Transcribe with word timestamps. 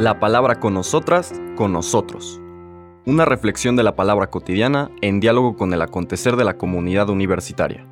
La 0.00 0.18
palabra 0.18 0.60
con 0.60 0.72
nosotras, 0.72 1.30
con 1.56 1.74
nosotros. 1.74 2.40
Una 3.04 3.26
reflexión 3.26 3.76
de 3.76 3.82
la 3.82 3.96
palabra 3.96 4.30
cotidiana 4.30 4.90
en 5.02 5.20
diálogo 5.20 5.58
con 5.58 5.74
el 5.74 5.82
acontecer 5.82 6.36
de 6.36 6.44
la 6.44 6.56
comunidad 6.56 7.10
universitaria. 7.10 7.84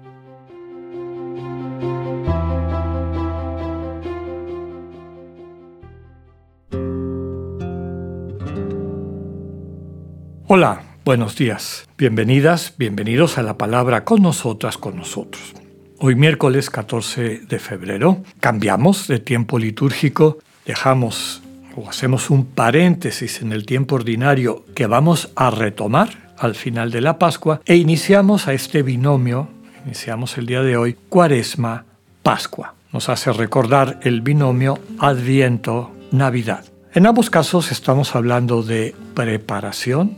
Hola, 10.47 10.81
buenos 11.05 11.37
días. 11.37 11.87
Bienvenidas, 11.99 12.73
bienvenidos 12.79 13.37
a 13.37 13.43
la 13.43 13.59
palabra 13.59 14.07
con 14.07 14.23
nosotras, 14.23 14.79
con 14.79 14.97
nosotros. 14.97 15.53
Hoy 15.99 16.15
miércoles 16.15 16.71
14 16.71 17.41
de 17.41 17.59
febrero 17.59 18.23
cambiamos 18.41 19.09
de 19.09 19.19
tiempo 19.19 19.59
litúrgico, 19.59 20.39
dejamos 20.65 21.43
hacemos 21.89 22.31
un 22.31 22.47
paréntesis 22.47 23.43
en 23.43 23.53
el 23.53 23.67
tiempo 23.67 23.97
ordinario 23.97 24.65
que 24.75 24.87
vamos 24.87 25.31
a 25.37 25.51
retomar 25.51 26.35
al 26.39 26.55
final 26.55 26.91
de 26.91 27.01
la 27.01 27.19
Pascua 27.19 27.61
e 27.65 27.77
iniciamos 27.77 28.49
a 28.49 28.55
este 28.55 28.83
binomio, 28.83 29.49
iniciamos 29.85 30.39
el 30.39 30.47
día 30.47 30.63
de 30.63 30.77
hoy, 30.77 30.97
Cuaresma, 31.09 31.85
Pascua. 32.23 32.75
Nos 32.93 33.09
hace 33.09 33.33
recordar 33.33 34.01
el 34.03 34.23
binomio 34.23 34.79
Adviento-Navidad. 34.99 36.65
En 36.95 37.07
ambos 37.07 37.29
casos 37.29 37.71
estamos 37.71 38.15
hablando 38.17 38.63
de 38.63 38.95
preparación, 39.15 40.17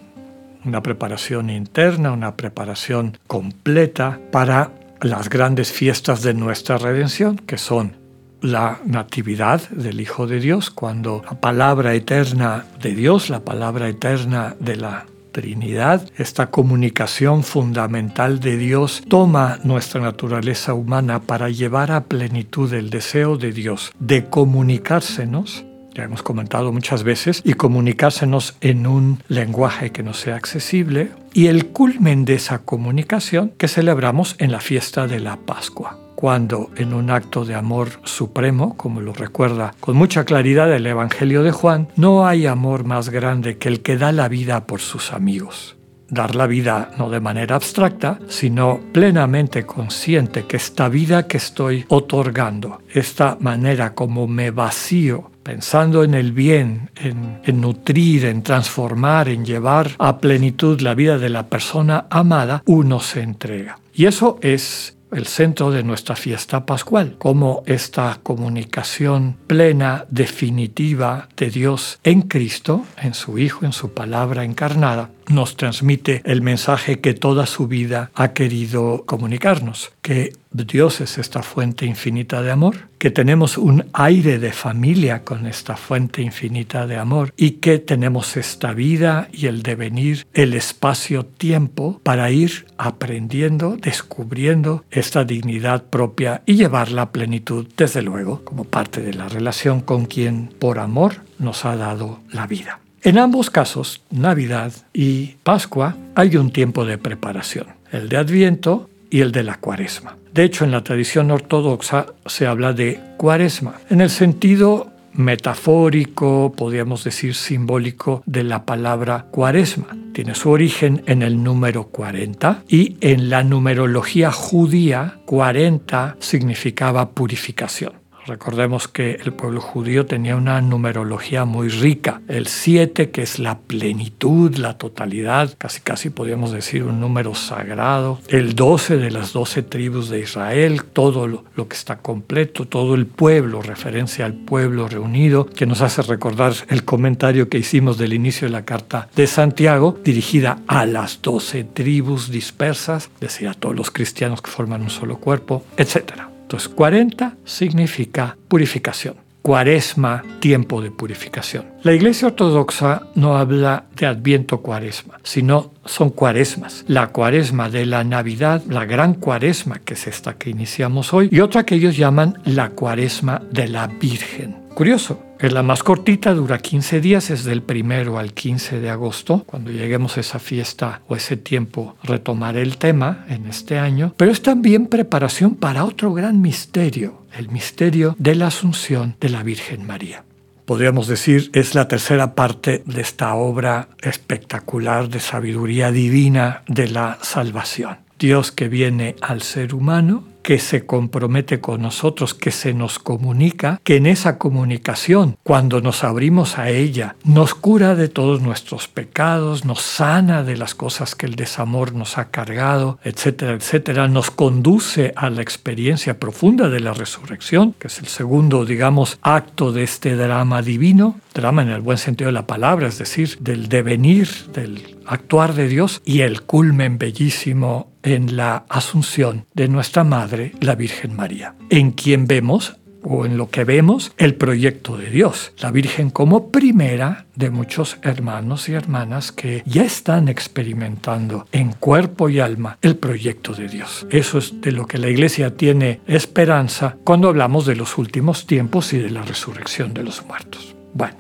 una 0.65 0.83
preparación 0.83 1.51
interna, 1.51 2.13
una 2.13 2.37
preparación 2.37 3.19
completa 3.27 4.21
para 4.31 4.71
las 5.01 5.29
grandes 5.29 5.73
fiestas 5.73 6.23
de 6.23 6.35
nuestra 6.35 6.79
redención, 6.79 7.37
que 7.37 7.59
son 7.59 8.00
la 8.43 8.81
natividad 8.85 9.69
del 9.71 10.01
Hijo 10.01 10.27
de 10.27 10.41
Dios, 10.41 10.71
cuando 10.71 11.23
la 11.25 11.41
palabra 11.41 11.95
eterna 11.95 12.65
de 12.81 12.95
Dios, 12.95 13.31
la 13.31 13.41
palabra 13.41 13.89
eterna 13.89 14.57
de 14.59 14.77
la 14.77 15.07
Trinidad, 15.33 16.09
esta 16.17 16.49
comunicación 16.51 17.45
fundamental 17.45 18.41
de 18.41 18.57
Dios 18.57 19.03
toma 19.09 19.59
nuestra 19.63 20.01
naturaleza 20.01 20.75
humana 20.75 21.21
para 21.21 21.51
llevar 21.51 21.93
a 21.93 22.05
plenitud 22.05 22.73
el 22.75 22.91
deseo 22.91 23.37
de 23.37 23.53
Dios 23.53 23.93
de 24.01 24.25
comunicársenos 24.25 25.65
ya 25.95 26.05
hemos 26.05 26.23
comentado 26.23 26.73
muchas 26.73 27.03
veces, 27.03 27.43
y 27.45 27.55
comunicársenos 27.55 28.57
en 28.61 28.87
un 28.87 29.23
lenguaje 29.29 29.91
que 29.91 30.05
no 30.05 30.15
sea 30.15 30.37
accesible, 30.37 31.11
y 31.33 31.49
el 31.49 31.67
culmen 31.67 32.25
de 32.25 32.35
esa 32.35 32.61
comunicación 32.61 33.53
que 33.59 33.67
celebramos 33.67 34.37
en 34.39 34.53
la 34.53 34.61
fiesta 34.61 35.09
de 35.09 35.19
la 35.19 35.37
Pascua 35.37 35.99
cuando 36.21 36.69
en 36.77 36.93
un 36.93 37.11
acto 37.11 37.47
de 37.47 37.55
amor 37.55 37.89
supremo, 38.05 38.77
como 38.77 39.01
lo 39.01 39.15
recuerda 39.15 39.73
con 39.81 39.97
mucha 39.97 40.25
claridad 40.27 40.71
el 40.71 40.87
Evangelio 40.87 41.43
de 41.43 41.51
Juan, 41.51 41.89
no 41.97 42.27
hay 42.27 42.47
amor 42.47 42.85
más 42.85 43.09
grande 43.09 43.57
que 43.57 43.69
el 43.69 43.81
que 43.81 43.97
da 43.97 44.13
la 44.13 44.29
vida 44.29 44.67
por 44.67 44.81
sus 44.81 45.15
amigos 45.15 45.77
dar 46.13 46.35
la 46.35 46.49
vida 46.49 46.91
no 46.99 47.09
de 47.09 47.21
manera 47.21 47.55
abstracta, 47.55 48.19
sino 48.27 48.81
plenamente 48.93 49.65
consciente 49.65 50.45
que 50.45 50.57
esta 50.57 50.89
vida 50.89 51.29
que 51.29 51.37
estoy 51.37 51.85
otorgando, 51.89 52.83
esta 52.93 53.37
manera 53.41 53.95
como 53.95 54.27
me 54.27 54.51
vacío, 54.51 55.31
pensando 55.43 56.05
en 56.05 56.15
el 56.15 56.33
bien, 56.33 56.91
en, 56.97 57.61
nutrir, 57.61 58.25
en 58.25 58.43
transformar, 58.43 59.29
en 59.29 59.45
llevar 59.45 59.93
a 59.99 60.19
plenitud 60.19 60.81
la 60.81 60.95
vida 60.95 61.17
de 61.19 61.31
la 61.31 61.47
persona 61.47 62.07
amada, 62.11 62.63
uno 62.67 63.01
se 63.01 63.23
entrega. 63.23 63.79
Y 63.95 64.07
eso 64.07 64.39
es 64.43 64.97
el 65.13 65.27
centro 65.27 65.71
de 65.71 65.83
nuestra 65.83 66.17
fiesta 66.17 66.67
pascual, 66.67 67.17
como 67.19 67.63
esta 67.67 68.21
comunicación 68.23 69.37
plena, 69.47 70.07
definitiva 70.11 71.29
de 71.37 71.51
Dios 71.51 71.99
en 72.05 72.23
Cristo, 72.23 72.85
en 72.97 73.15
su 73.15 73.39
Hijo, 73.39 73.65
en 73.65 73.73
su 73.73 73.93
palabra 73.93 74.45
encarnada, 74.45 75.11
nos 75.31 75.57
transmite 75.57 76.23
el 76.25 76.43
mensaje 76.43 77.01
que 77.01 77.15
toda 77.15 77.47
su 77.47 77.69
vida 77.69 78.11
ha 78.15 78.33
querido 78.33 79.05
comunicarnos, 79.07 79.93
que 80.03 80.33
Dios 80.53 81.01
es 81.01 81.19
esta 81.19 81.43
fuente 81.43 81.87
infinita 81.87 82.43
de 82.43 82.51
amor, 82.51 82.89
que 82.99 83.11
tenemos 83.11 83.57
un 83.57 83.87
aire 83.93 84.39
de 84.39 84.53
familia 84.53 85.23
con 85.23 85.47
esta 85.47 85.77
fuente 85.77 86.23
infinita 86.23 86.87
de 86.87 86.97
amor 86.97 87.33
y 87.37 87.53
que 87.53 87.79
tenemos 87.79 88.37
esta 88.37 88.73
vida 88.73 89.29
y 89.33 89.47
el 89.47 89.63
devenir, 89.63 90.27
el 90.35 90.55
espacio-tiempo 90.55 92.01
para 92.03 92.31
ir 92.31 92.67
aprendiendo, 92.79 93.77
descubriendo 93.77 94.85
esta 94.91 95.25
dignidad 95.25 95.85
propia 95.85 96.43
y 96.47 96.55
llevarla 96.55 97.03
a 97.03 97.13
plenitud, 97.13 97.67
desde 97.77 98.03
luego, 98.03 98.45
como 98.45 98.65
parte 98.65 99.01
de 99.01 99.15
la 99.15 99.29
relación 99.29 99.81
con 99.81 100.07
quien 100.07 100.49
por 100.59 100.79
amor 100.79 101.23
nos 101.39 101.65
ha 101.65 101.77
dado 101.77 102.21
la 102.33 102.47
vida. 102.47 102.81
En 103.03 103.17
ambos 103.17 103.49
casos, 103.49 104.03
Navidad 104.11 104.73
y 104.93 105.37
Pascua, 105.43 105.97
hay 106.15 106.37
un 106.37 106.51
tiempo 106.51 106.85
de 106.85 106.99
preparación, 106.99 107.69
el 107.93 108.11
de 108.11 108.19
Adviento 108.19 108.91
y 109.09 109.21
el 109.21 109.33
de 109.33 109.43
la 109.43 109.57
Cuaresma. 109.57 110.19
De 110.35 110.45
hecho, 110.45 110.65
en 110.65 110.71
la 110.71 110.85
tradición 110.85 111.31
ortodoxa 111.31 112.07
se 112.27 112.47
habla 112.47 112.75
de 112.75 113.01
Cuaresma, 113.17 113.81
en 113.89 114.03
el 114.03 114.11
sentido 114.11 114.93
metafórico, 115.15 116.53
podríamos 116.55 117.03
decir 117.03 117.35
simbólico, 117.35 118.23
de 118.27 118.45
la 118.45 118.65
palabra 118.65 119.27
cuaresma. 119.31 119.97
Tiene 120.13 120.35
su 120.35 120.51
origen 120.51 121.03
en 121.07 121.23
el 121.23 121.43
número 121.43 121.89
40 121.89 122.65
y 122.69 122.97
en 123.01 123.31
la 123.31 123.43
numerología 123.43 124.31
judía 124.31 125.19
40 125.27 126.17
significaba 126.21 127.11
purificación. 127.11 128.00
Recordemos 128.31 128.87
que 128.87 129.19
el 129.25 129.33
pueblo 129.33 129.61
judío 129.61 130.07
tenía 130.07 130.37
una 130.37 130.61
numerología 130.61 131.45
muy 131.45 131.69
rica. 131.69 132.21
El 132.29 132.47
7, 132.47 133.11
que 133.11 133.23
es 133.23 133.41
la 133.41 133.59
plenitud, 133.59 134.55
la 134.55 134.79
totalidad, 134.79 135.57
casi 135.59 135.81
casi 135.81 136.11
podríamos 136.11 136.53
decir 136.53 136.85
un 136.85 137.01
número 137.01 137.35
sagrado. 137.35 138.21
El 138.29 138.55
12 138.55 138.99
de 138.99 139.11
las 139.11 139.33
12 139.33 139.65
tribus 139.65 140.11
de 140.11 140.21
Israel, 140.21 140.85
todo 140.85 141.27
lo, 141.27 141.43
que 141.67 141.75
está 141.75 141.97
completo, 141.97 142.67
todo 142.69 142.95
el 142.95 143.07
pueblo, 143.07 143.63
referencia 143.63 144.27
al 144.27 144.35
pueblo 144.35 144.87
reunido, 144.87 145.47
que 145.47 145.67
nos 145.67 145.81
hace 145.81 146.01
recordar 146.03 146.53
el 146.69 146.85
comentario 146.85 147.49
que 147.49 147.59
hicimos 147.59 147.99
del 147.99 148.13
inicio 148.13 148.47
de 148.47 148.53
la 148.53 148.65
carta 148.65 149.09
de 149.17 149.27
Santiago, 149.27 149.99
dirigida 150.05 150.61
a 150.69 150.87
las 150.87 151.21
12 151.21 151.65
tribus 151.65 152.31
dispersas, 152.31 153.11
decía 153.21 153.51
a 153.51 153.55
todos 153.55 153.75
los 153.75 153.91
cristianos 153.91 154.41
que 154.41 154.53
forman 154.53 154.83
un 154.83 154.91
solo 154.91 155.19
cuerpo, 155.19 155.65
etcétera. 155.77 156.31
Entonces, 156.51 156.69
40 156.71 157.37
significa 157.45 158.37
purificación. 158.49 159.15
Cuaresma, 159.41 160.25
tiempo 160.41 160.83
de 160.83 160.91
purificación. 160.91 161.65
La 161.85 161.93
Iglesia 161.93 162.27
Ortodoxa 162.27 163.03
no 163.15 163.39
habla 163.39 163.85
de 163.95 164.07
Adviento 164.07 164.61
Cuaresma, 164.61 165.21
sino 165.23 165.71
son 165.85 166.11
cuaresmas. 166.11 166.85
La 166.89 167.07
cuaresma 167.07 167.71
de 167.71 167.87
la 167.87 168.03
Navidad, 168.03 168.65
la 168.69 168.85
gran 168.85 169.15
cuaresma 169.15 169.79
que 169.79 169.95
es 169.95 170.09
esta 170.09 170.35
que 170.35 170.51
iniciamos 170.51 171.15
hoy, 171.15 171.29
y 171.31 171.39
otra 171.39 171.65
que 171.65 171.77
ellos 171.77 171.97
llaman 171.97 172.37
la 172.45 172.71
cuaresma 172.71 173.41
de 173.53 173.69
la 173.69 173.87
Virgen. 173.87 174.57
Curioso, 174.75 175.23
es 175.41 175.53
la 175.53 175.63
más 175.63 175.83
cortita, 175.83 176.35
dura 176.35 176.59
15 176.59 177.01
días, 177.01 177.31
es 177.31 177.45
del 177.45 177.63
primero 177.63 178.19
al 178.19 178.35
15 178.35 178.81
de 178.81 178.91
agosto. 178.91 179.45
Cuando 179.47 179.71
lleguemos 179.71 180.17
a 180.17 180.21
esa 180.21 180.39
fiesta 180.39 181.01
o 181.09 181.17
ese 181.17 181.37
tiempo 181.37 181.97
retomaré 182.03 182.63
el 182.63 182.77
tema 182.77 183.25
en 183.29 183.47
este 183.47 183.79
año, 183.79 184.13
pero 184.17 184.31
es 184.31 184.43
también 184.43 184.87
preparación 184.87 185.55
para 185.55 185.85
otro 185.85 186.13
gran 186.13 186.41
misterio, 186.41 187.23
el 187.37 187.49
misterio 187.49 188.15
de 188.19 188.35
la 188.35 188.49
Asunción 188.49 189.17
de 189.21 189.29
la 189.31 189.43
Virgen 189.43 189.87
María 189.87 190.25
podríamos 190.71 191.09
decir, 191.09 191.51
es 191.53 191.75
la 191.75 191.89
tercera 191.89 192.37
parte 192.37 192.85
de 192.87 193.01
esta 193.01 193.35
obra 193.35 193.89
espectacular 194.03 195.09
de 195.09 195.19
sabiduría 195.19 195.91
divina 195.91 196.63
de 196.69 196.87
la 196.87 197.19
salvación. 197.23 197.97
Dios 198.21 198.53
que 198.53 198.69
viene 198.69 199.17
al 199.21 199.43
ser 199.43 199.75
humano 199.75 200.23
que 200.51 200.59
se 200.59 200.85
compromete 200.85 201.61
con 201.61 201.81
nosotros, 201.81 202.35
que 202.35 202.51
se 202.51 202.75
nos 202.75 202.99
comunica, 202.99 203.81
que 203.85 203.95
en 203.95 204.07
esa 204.07 204.37
comunicación, 204.37 205.37
cuando 205.45 205.81
nos 205.81 206.03
abrimos 206.03 206.59
a 206.59 206.71
ella, 206.71 207.15
nos 207.23 207.55
cura 207.55 207.95
de 207.95 208.09
todos 208.09 208.43
nuestros 208.43 208.89
pecados, 208.89 209.65
nos 209.65 209.81
sana 209.81 210.43
de 210.43 210.57
las 210.57 210.75
cosas 210.75 211.15
que 211.15 211.27
el 211.27 211.37
desamor 211.37 211.95
nos 211.95 212.19
ha 212.19 212.33
cargado, 212.33 212.99
etcétera, 213.05 213.53
etcétera, 213.53 214.09
nos 214.09 214.33
conduce 214.33 215.13
a 215.15 215.31
la 215.31 215.41
experiencia 215.41 216.19
profunda 216.19 216.69
de 216.69 216.81
la 216.81 216.95
resurrección, 216.95 217.73
que 217.79 217.87
es 217.87 218.01
el 218.01 218.09
segundo, 218.09 218.65
digamos, 218.65 219.21
acto 219.23 219.71
de 219.71 219.85
este 219.85 220.17
drama 220.17 220.63
divino, 220.63 221.21
drama 221.33 221.63
en 221.63 221.69
el 221.69 221.81
buen 221.81 221.99
sentido 221.99 222.27
de 222.27 222.33
la 222.33 222.49
palabra, 222.49 222.89
es 222.89 222.99
decir, 222.99 223.39
del 223.39 223.69
devenir, 223.69 224.29
del 224.53 224.99
actuar 225.07 225.55
de 225.55 225.69
Dios 225.69 226.03
y 226.05 226.23
el 226.23 226.43
culmen 226.43 226.99
bellísimo 226.99 227.90
en 228.03 228.37
la 228.37 228.65
asunción 228.69 229.47
de 229.55 229.69
nuestra 229.69 230.05
Madre, 230.05 230.53
la 230.61 230.75
Virgen 230.75 231.17
María, 231.17 231.55
en 231.71 231.93
quien 231.93 232.27
vemos 232.27 232.77
o 233.03 233.25
en 233.25 233.39
lo 233.39 233.49
que 233.49 233.65
vemos 233.65 234.13
el 234.19 234.35
proyecto 234.35 234.97
de 234.97 235.11
Dios, 235.11 235.53
la 235.59 235.71
Virgen 235.71 236.11
como 236.11 236.51
primera 236.51 237.25
de 237.35 237.51
muchos 237.51 237.99
hermanos 238.03 238.69
y 238.69 238.75
hermanas 238.75 239.33
que 239.33 239.63
ya 239.65 239.85
están 239.85 240.29
experimentando 240.29 241.47
en 241.53 241.73
cuerpo 241.73 242.29
y 242.29 242.41
alma 242.41 242.79
el 242.83 242.97
proyecto 242.97 243.55
de 243.55 243.69
Dios. 243.69 244.07
Eso 244.11 244.39
es 244.39 244.61
de 244.61 244.73
lo 244.73 244.87
que 244.87 244.99
la 244.99 245.09
Iglesia 245.09 245.57
tiene 245.57 246.01
esperanza 246.07 246.97
cuando 247.05 247.29
hablamos 247.29 247.65
de 247.65 247.77
los 247.77 247.97
últimos 247.97 248.47
tiempos 248.47 248.93
y 248.93 248.99
de 248.99 249.11
la 249.11 249.23
resurrección 249.23 249.95
de 249.95 250.03
los 250.03 250.25
muertos. 250.27 250.75
Bueno, 250.93 251.17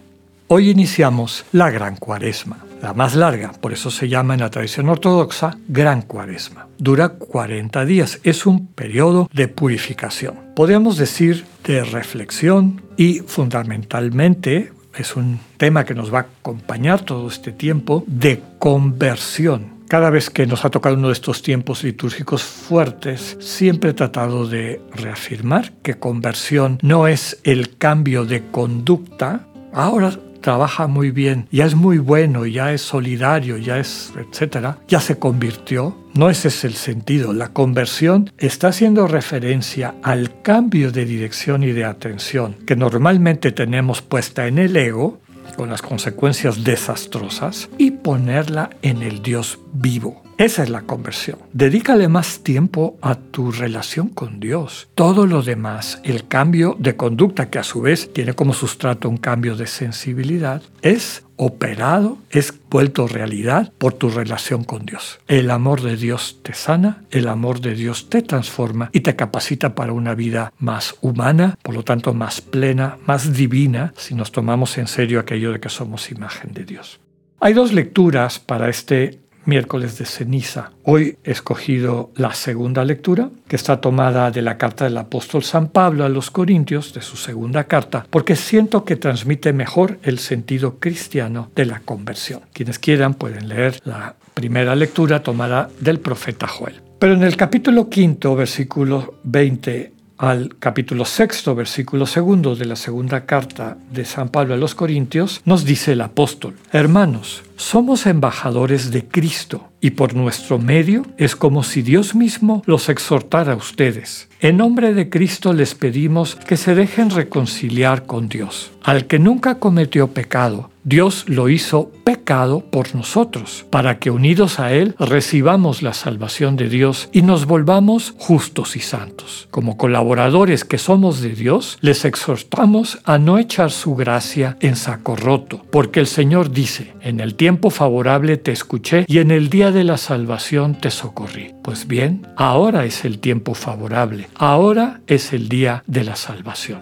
Hoy 0.52 0.68
iniciamos 0.68 1.44
la 1.52 1.70
Gran 1.70 1.94
Cuaresma, 1.94 2.58
la 2.80 2.94
más 2.94 3.14
larga, 3.14 3.52
por 3.52 3.72
eso 3.72 3.90
se 3.90 4.08
llama 4.08 4.34
en 4.34 4.40
la 4.40 4.50
tradición 4.50 4.88
ortodoxa 4.88 5.56
Gran 5.68 6.02
Cuaresma. 6.02 6.66
Dura 6.78 7.10
40 7.10 7.84
días, 7.84 8.20
es 8.24 8.46
un 8.46 8.68
periodo 8.68 9.28
de 9.32 9.48
purificación. 9.48 10.34
Podríamos 10.56 10.96
decir 10.96 11.44
de 11.64 11.84
reflexión 11.84 12.82
y 12.96 13.20
fundamentalmente 13.20 14.72
es 14.96 15.16
un 15.16 15.40
tema 15.56 15.84
que 15.84 15.94
nos 15.94 16.12
va 16.12 16.18
a 16.20 16.22
acompañar 16.22 17.02
todo 17.02 17.28
este 17.28 17.52
tiempo 17.52 18.04
de 18.06 18.42
conversión. 18.58 19.80
Cada 19.88 20.10
vez 20.10 20.30
que 20.30 20.46
nos 20.46 20.64
ha 20.64 20.70
tocado 20.70 20.94
uno 20.94 21.08
de 21.08 21.14
estos 21.14 21.42
tiempos 21.42 21.82
litúrgicos 21.82 22.44
fuertes, 22.44 23.36
siempre 23.40 23.90
he 23.90 23.94
tratado 23.94 24.46
de 24.46 24.80
reafirmar 24.94 25.72
que 25.82 25.98
conversión 25.98 26.78
no 26.82 27.08
es 27.08 27.40
el 27.42 27.76
cambio 27.76 28.24
de 28.24 28.44
conducta. 28.50 29.48
Ahora 29.72 30.12
trabaja 30.40 30.86
muy 30.86 31.10
bien, 31.10 31.46
ya 31.50 31.66
es 31.66 31.74
muy 31.74 31.98
bueno, 31.98 32.46
ya 32.46 32.72
es 32.72 32.82
solidario, 32.82 33.56
ya 33.56 33.78
es, 33.78 34.12
etcétera, 34.16 34.78
ya 34.88 35.00
se 35.00 35.18
convirtió. 35.18 35.96
No 36.14 36.28
ese 36.28 36.48
es 36.48 36.64
el 36.64 36.74
sentido. 36.74 37.32
La 37.32 37.52
conversión 37.52 38.30
está 38.38 38.68
haciendo 38.68 39.06
referencia 39.06 39.94
al 40.02 40.42
cambio 40.42 40.90
de 40.90 41.04
dirección 41.04 41.62
y 41.62 41.72
de 41.72 41.84
atención 41.84 42.56
que 42.66 42.76
normalmente 42.76 43.52
tenemos 43.52 44.02
puesta 44.02 44.46
en 44.46 44.58
el 44.58 44.76
ego, 44.76 45.20
con 45.52 45.70
las 45.70 45.82
consecuencias 45.82 46.64
desastrosas, 46.64 47.68
y 47.78 47.90
ponerla 47.90 48.70
en 48.82 49.02
el 49.02 49.22
Dios 49.22 49.58
vivo. 49.72 50.22
Esa 50.40 50.62
es 50.62 50.70
la 50.70 50.80
conversión. 50.80 51.38
Dedícale 51.52 52.08
más 52.08 52.40
tiempo 52.42 52.96
a 53.02 53.14
tu 53.14 53.52
relación 53.52 54.08
con 54.08 54.40
Dios. 54.40 54.88
Todo 54.94 55.26
lo 55.26 55.42
demás, 55.42 56.00
el 56.02 56.28
cambio 56.28 56.76
de 56.78 56.96
conducta 56.96 57.50
que 57.50 57.58
a 57.58 57.62
su 57.62 57.82
vez 57.82 58.10
tiene 58.14 58.32
como 58.32 58.54
sustrato 58.54 59.10
un 59.10 59.18
cambio 59.18 59.54
de 59.54 59.66
sensibilidad, 59.66 60.62
es 60.80 61.24
operado, 61.42 62.18
es 62.28 62.52
vuelto 62.68 63.08
realidad 63.08 63.72
por 63.78 63.94
tu 63.94 64.10
relación 64.10 64.62
con 64.62 64.84
Dios. 64.84 65.20
El 65.26 65.50
amor 65.50 65.80
de 65.80 65.96
Dios 65.96 66.40
te 66.42 66.52
sana, 66.52 67.02
el 67.10 67.28
amor 67.28 67.62
de 67.62 67.74
Dios 67.74 68.10
te 68.10 68.20
transforma 68.20 68.90
y 68.92 69.00
te 69.00 69.16
capacita 69.16 69.74
para 69.74 69.94
una 69.94 70.14
vida 70.14 70.52
más 70.58 70.96
humana, 71.00 71.56
por 71.62 71.74
lo 71.74 71.82
tanto 71.82 72.12
más 72.12 72.42
plena, 72.42 72.98
más 73.06 73.32
divina, 73.32 73.94
si 73.96 74.14
nos 74.14 74.32
tomamos 74.32 74.76
en 74.76 74.86
serio 74.86 75.18
aquello 75.18 75.52
de 75.52 75.60
que 75.60 75.70
somos 75.70 76.10
imagen 76.10 76.52
de 76.52 76.64
Dios. 76.64 77.00
Hay 77.40 77.54
dos 77.54 77.72
lecturas 77.72 78.38
para 78.38 78.68
este 78.68 79.18
miércoles 79.50 79.98
de 79.98 80.06
ceniza. 80.06 80.70
Hoy 80.84 81.18
he 81.24 81.32
escogido 81.32 82.10
la 82.14 82.32
segunda 82.32 82.84
lectura, 82.84 83.28
que 83.48 83.56
está 83.56 83.80
tomada 83.80 84.30
de 84.30 84.42
la 84.42 84.56
carta 84.56 84.84
del 84.84 84.96
apóstol 84.96 85.42
San 85.42 85.68
Pablo 85.68 86.04
a 86.04 86.08
los 86.08 86.30
Corintios, 86.30 86.94
de 86.94 87.02
su 87.02 87.16
segunda 87.16 87.64
carta, 87.64 88.06
porque 88.08 88.36
siento 88.36 88.84
que 88.84 88.96
transmite 88.96 89.52
mejor 89.52 89.98
el 90.04 90.20
sentido 90.20 90.78
cristiano 90.78 91.50
de 91.56 91.66
la 91.66 91.80
conversión. 91.80 92.42
Quienes 92.52 92.78
quieran 92.78 93.14
pueden 93.14 93.48
leer 93.48 93.80
la 93.84 94.14
primera 94.34 94.76
lectura 94.76 95.22
tomada 95.22 95.68
del 95.80 95.98
profeta 95.98 96.46
Joel. 96.46 96.80
Pero 97.00 97.14
en 97.14 97.24
el 97.24 97.36
capítulo 97.36 97.90
quinto, 97.90 98.36
versículo 98.36 99.14
20 99.24 99.92
al 100.18 100.56
capítulo 100.58 101.06
sexto, 101.06 101.54
versículo 101.54 102.04
segundo 102.04 102.54
de 102.54 102.66
la 102.66 102.76
segunda 102.76 103.24
carta 103.24 103.78
de 103.90 104.04
San 104.04 104.28
Pablo 104.28 104.52
a 104.52 104.58
los 104.58 104.74
Corintios, 104.74 105.40
nos 105.46 105.64
dice 105.64 105.92
el 105.92 106.02
apóstol, 106.02 106.56
hermanos, 106.72 107.42
somos 107.60 108.06
embajadores 108.06 108.90
de 108.90 109.06
Cristo 109.06 109.68
y 109.82 109.90
por 109.90 110.14
nuestro 110.14 110.58
medio 110.58 111.04
es 111.18 111.36
como 111.36 111.62
si 111.62 111.82
Dios 111.82 112.14
mismo 112.14 112.62
los 112.64 112.88
exhortara 112.88 113.52
a 113.52 113.56
ustedes. 113.56 114.28
En 114.40 114.56
nombre 114.56 114.94
de 114.94 115.10
Cristo 115.10 115.52
les 115.52 115.74
pedimos 115.74 116.34
que 116.34 116.56
se 116.56 116.74
dejen 116.74 117.10
reconciliar 117.10 118.06
con 118.06 118.28
Dios. 118.28 118.72
Al 118.82 119.06
que 119.06 119.18
nunca 119.18 119.56
cometió 119.56 120.08
pecado, 120.08 120.70
Dios 120.82 121.24
lo 121.28 121.50
hizo 121.50 121.90
pecado 122.04 122.60
por 122.60 122.94
nosotros, 122.94 123.66
para 123.68 123.98
que 123.98 124.10
unidos 124.10 124.58
a 124.58 124.72
Él 124.72 124.94
recibamos 124.98 125.82
la 125.82 125.92
salvación 125.92 126.56
de 126.56 126.70
Dios 126.70 127.10
y 127.12 127.20
nos 127.20 127.44
volvamos 127.44 128.14
justos 128.16 128.76
y 128.76 128.80
santos. 128.80 129.46
Como 129.50 129.76
colaboradores 129.76 130.64
que 130.64 130.78
somos 130.78 131.20
de 131.20 131.34
Dios, 131.34 131.76
les 131.82 132.06
exhortamos 132.06 132.98
a 133.04 133.18
no 133.18 133.36
echar 133.38 133.70
su 133.70 133.94
gracia 133.94 134.56
en 134.60 134.74
saco 134.74 135.16
roto, 135.16 135.66
porque 135.70 136.00
el 136.00 136.06
Señor 136.06 136.50
dice, 136.50 136.94
en 137.02 137.20
el 137.20 137.34
tiempo 137.50 137.70
favorable 137.70 138.36
te 138.36 138.52
escuché 138.52 139.04
y 139.08 139.18
en 139.18 139.32
el 139.32 139.50
día 139.50 139.72
de 139.72 139.82
la 139.82 139.96
salvación 139.96 140.76
te 140.76 140.88
socorrí. 140.88 141.52
Pues 141.64 141.88
bien, 141.88 142.24
ahora 142.36 142.84
es 142.84 143.04
el 143.04 143.18
tiempo 143.18 143.54
favorable, 143.54 144.28
ahora 144.36 145.00
es 145.08 145.32
el 145.32 145.48
día 145.48 145.82
de 145.88 146.04
la 146.04 146.14
salvación. 146.14 146.80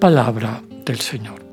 Palabra 0.00 0.60
del 0.84 0.98
Señor. 0.98 1.46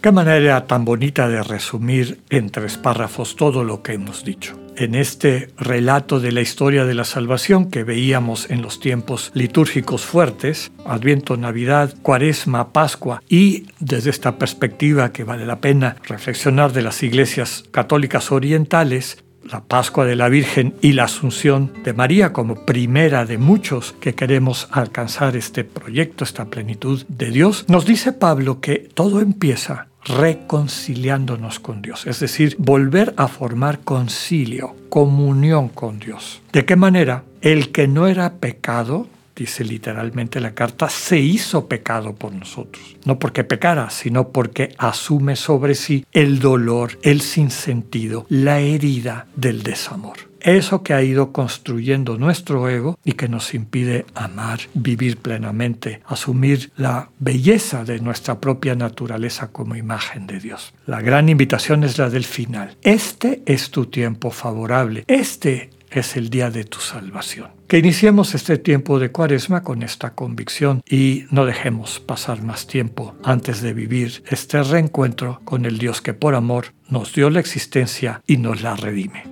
Qué 0.00 0.10
manera 0.10 0.66
tan 0.66 0.86
bonita 0.86 1.28
de 1.28 1.42
resumir 1.42 2.22
en 2.30 2.48
tres 2.48 2.78
párrafos 2.78 3.36
todo 3.36 3.62
lo 3.62 3.82
que 3.82 3.92
hemos 3.92 4.24
dicho. 4.24 4.61
En 4.76 4.94
este 4.94 5.50
relato 5.58 6.18
de 6.18 6.32
la 6.32 6.40
historia 6.40 6.84
de 6.84 6.94
la 6.94 7.04
salvación 7.04 7.70
que 7.70 7.84
veíamos 7.84 8.50
en 8.50 8.62
los 8.62 8.80
tiempos 8.80 9.30
litúrgicos 9.34 10.02
fuertes, 10.02 10.72
Adviento, 10.86 11.36
Navidad, 11.36 11.94
Cuaresma, 12.02 12.72
Pascua, 12.72 13.22
y 13.28 13.66
desde 13.80 14.10
esta 14.10 14.38
perspectiva 14.38 15.12
que 15.12 15.24
vale 15.24 15.44
la 15.44 15.60
pena 15.60 15.96
reflexionar 16.04 16.72
de 16.72 16.82
las 16.82 17.02
iglesias 17.02 17.64
católicas 17.70 18.32
orientales, 18.32 19.22
la 19.44 19.64
Pascua 19.64 20.06
de 20.06 20.16
la 20.16 20.28
Virgen 20.28 20.74
y 20.80 20.92
la 20.92 21.04
Asunción 21.04 21.72
de 21.84 21.92
María 21.92 22.32
como 22.32 22.64
primera 22.64 23.26
de 23.26 23.38
muchos 23.38 23.94
que 24.00 24.14
queremos 24.14 24.68
alcanzar 24.70 25.36
este 25.36 25.64
proyecto, 25.64 26.24
esta 26.24 26.46
plenitud 26.46 27.04
de 27.08 27.30
Dios, 27.30 27.66
nos 27.68 27.84
dice 27.84 28.12
Pablo 28.12 28.60
que 28.60 28.88
todo 28.94 29.20
empieza 29.20 29.88
reconciliándonos 30.04 31.60
con 31.60 31.82
Dios, 31.82 32.06
es 32.06 32.20
decir, 32.20 32.56
volver 32.58 33.14
a 33.16 33.28
formar 33.28 33.80
concilio, 33.80 34.74
comunión 34.88 35.68
con 35.68 35.98
Dios. 35.98 36.42
¿De 36.52 36.64
qué 36.64 36.76
manera? 36.76 37.24
El 37.40 37.72
que 37.72 37.88
no 37.88 38.06
era 38.06 38.34
pecado, 38.34 39.08
dice 39.34 39.64
literalmente 39.64 40.40
la 40.40 40.54
carta, 40.54 40.88
se 40.88 41.18
hizo 41.18 41.66
pecado 41.66 42.14
por 42.14 42.32
nosotros. 42.32 42.96
No 43.04 43.18
porque 43.18 43.44
pecara, 43.44 43.90
sino 43.90 44.28
porque 44.28 44.74
asume 44.78 45.36
sobre 45.36 45.74
sí 45.74 46.04
el 46.12 46.38
dolor, 46.38 46.98
el 47.02 47.20
sinsentido, 47.20 48.26
la 48.28 48.60
herida 48.60 49.26
del 49.36 49.62
desamor 49.62 50.31
eso 50.42 50.82
que 50.82 50.94
ha 50.94 51.02
ido 51.02 51.32
construyendo 51.32 52.18
nuestro 52.18 52.68
ego 52.68 52.98
y 53.04 53.12
que 53.12 53.28
nos 53.28 53.54
impide 53.54 54.04
amar, 54.14 54.60
vivir 54.74 55.16
plenamente, 55.18 56.00
asumir 56.06 56.72
la 56.76 57.10
belleza 57.18 57.84
de 57.84 58.00
nuestra 58.00 58.40
propia 58.40 58.74
naturaleza 58.74 59.48
como 59.48 59.76
imagen 59.76 60.26
de 60.26 60.40
Dios. 60.40 60.74
La 60.86 61.00
gran 61.00 61.28
invitación 61.28 61.84
es 61.84 61.98
la 61.98 62.10
del 62.10 62.24
final. 62.24 62.76
Este 62.82 63.42
es 63.46 63.70
tu 63.70 63.86
tiempo 63.86 64.30
favorable. 64.30 65.04
Este 65.06 65.70
es 65.90 66.16
el 66.16 66.30
día 66.30 66.50
de 66.50 66.64
tu 66.64 66.80
salvación. 66.80 67.50
Que 67.68 67.78
iniciemos 67.78 68.34
este 68.34 68.58
tiempo 68.58 68.98
de 68.98 69.10
cuaresma 69.10 69.62
con 69.62 69.82
esta 69.82 70.14
convicción 70.14 70.82
y 70.88 71.24
no 71.30 71.46
dejemos 71.46 72.00
pasar 72.00 72.42
más 72.42 72.66
tiempo 72.66 73.14
antes 73.22 73.62
de 73.62 73.72
vivir 73.72 74.22
este 74.28 74.62
reencuentro 74.62 75.40
con 75.44 75.64
el 75.64 75.78
Dios 75.78 76.02
que 76.02 76.14
por 76.14 76.34
amor 76.34 76.66
nos 76.88 77.14
dio 77.14 77.30
la 77.30 77.40
existencia 77.40 78.22
y 78.26 78.36
nos 78.38 78.62
la 78.62 78.76
redime. 78.76 79.31